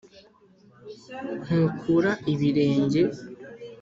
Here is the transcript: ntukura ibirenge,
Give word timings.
ntukura 1.43 2.11
ibirenge, 2.33 3.01